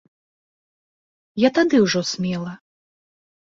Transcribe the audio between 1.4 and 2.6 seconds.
Я тады ўжо смела.